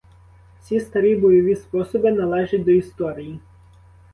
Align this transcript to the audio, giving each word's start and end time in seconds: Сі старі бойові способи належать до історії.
Сі 0.61 0.79
старі 0.79 1.15
бойові 1.15 1.55
способи 1.55 2.11
належать 2.11 2.63
до 2.63 2.71
історії. 2.71 3.39